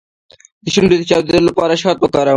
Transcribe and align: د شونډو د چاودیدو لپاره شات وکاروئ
د 0.63 0.65
شونډو 0.73 0.95
د 0.99 1.03
چاودیدو 1.09 1.47
لپاره 1.49 1.79
شات 1.81 1.97
وکاروئ 1.99 2.29